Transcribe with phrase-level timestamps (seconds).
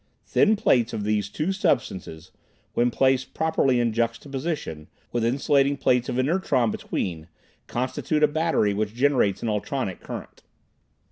[0.25, 2.31] Thin plates of these two substances,
[2.73, 7.27] when placed properly in juxtaposition, with insulating plates of inertron between,
[7.67, 10.41] constitute a battery which generates an ultronic current.